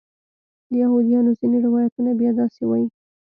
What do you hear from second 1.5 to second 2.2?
روایتونه